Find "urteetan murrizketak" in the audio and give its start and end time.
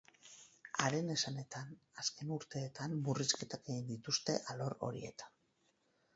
2.39-3.71